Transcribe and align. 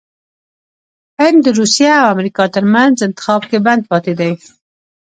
هند 1.19 1.39
دروسیه 1.45 1.89
او 2.01 2.05
امریکا 2.13 2.43
ترمنځ 2.55 2.95
انتخاب 3.07 3.41
کې 3.49 3.57
بند 3.65 3.81
پاتې 3.89 4.13
دی😱 4.19 4.43